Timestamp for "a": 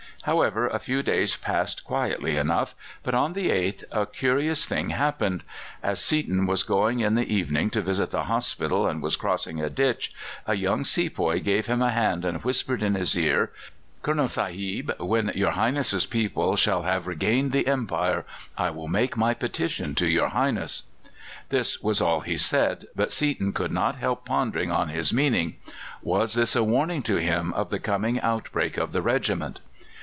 0.67-0.77, 3.91-4.05, 9.59-9.67, 10.45-10.53, 11.81-11.89, 26.55-26.63